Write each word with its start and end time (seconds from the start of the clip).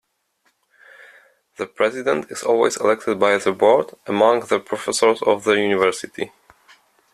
The 1.57 1.67
president 1.67 2.31
is 2.31 2.41
always 2.41 2.77
elected 2.77 3.19
by 3.19 3.37
the 3.37 3.51
board 3.51 3.91
among 4.07 4.39
the 4.39 4.59
professors 4.59 5.21
of 5.21 5.43
the 5.43 5.51
university. 5.53 6.31